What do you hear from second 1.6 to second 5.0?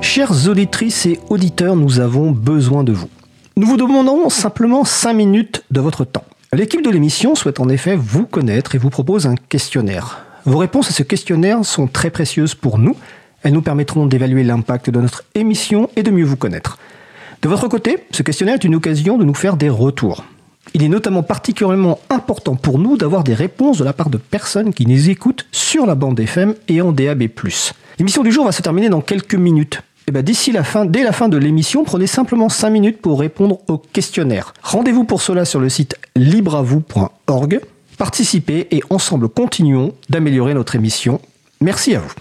nous avons besoin de vous. Nous vous demandons simplement